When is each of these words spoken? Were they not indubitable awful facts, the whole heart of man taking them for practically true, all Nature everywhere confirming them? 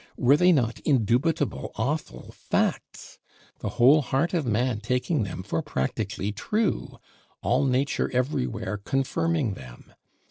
Were 0.17 0.35
they 0.35 0.51
not 0.51 0.79
indubitable 0.79 1.73
awful 1.75 2.31
facts, 2.31 3.19
the 3.59 3.69
whole 3.77 4.01
heart 4.01 4.33
of 4.33 4.47
man 4.47 4.79
taking 4.79 5.21
them 5.25 5.43
for 5.43 5.61
practically 5.61 6.31
true, 6.31 6.97
all 7.43 7.65
Nature 7.65 8.09
everywhere 8.11 8.77
confirming 8.77 9.53
them? 9.53 9.93